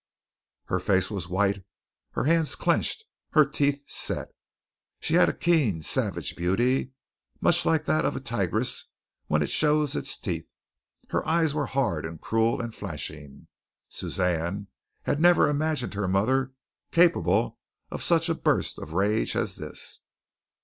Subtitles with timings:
[0.65, 1.63] Her face was white,
[2.13, 4.29] her hands clenched, her teeth set.
[4.99, 6.93] She had a keen, savage beauty,
[7.39, 8.85] much like that of a tigress
[9.27, 10.47] when it shows its teeth.
[11.11, 13.45] Her eyes were hard and cruel and flashing.
[13.89, 14.69] Suzanne
[15.03, 16.51] had never imagined her mother
[16.91, 17.59] capable
[17.91, 19.99] of such a burst of rage as this.